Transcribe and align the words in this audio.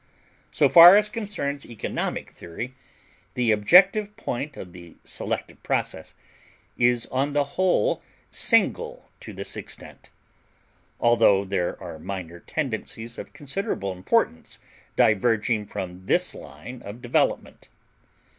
So 0.49 0.67
far 0.67 0.97
as 0.97 1.09
concerns 1.09 1.63
economic 1.63 2.31
theory, 2.31 2.73
the 3.35 3.51
objective 3.51 4.17
point 4.17 4.57
of 4.57 4.73
the 4.73 4.95
selective 5.03 5.61
process 5.61 6.15
is 6.75 7.05
on 7.11 7.33
the 7.33 7.43
whole 7.53 8.01
single 8.31 9.09
to 9.19 9.31
this 9.31 9.55
extent; 9.55 10.09
although 10.99 11.45
there 11.45 11.79
are 11.79 11.99
minor 11.99 12.39
tendencies 12.39 13.19
of 13.19 13.31
considerable 13.33 13.91
importance 13.91 14.57
diverging 14.95 15.67
from 15.67 16.07
this 16.07 16.33
line 16.33 16.81
of 16.81 17.03
development. 17.03 17.69